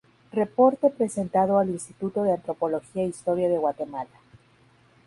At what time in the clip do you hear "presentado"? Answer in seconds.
0.89-1.59